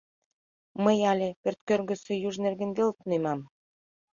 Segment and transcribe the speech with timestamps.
[0.83, 3.39] Мый але пӧрткӧргысӧ юж нерген веле тунемам.